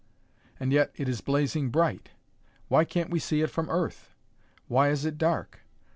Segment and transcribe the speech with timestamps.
[0.59, 2.09] and yet it is blazing bright.
[2.69, 4.15] Why can't we see it from Earth?
[4.67, 5.59] Why is it dark?...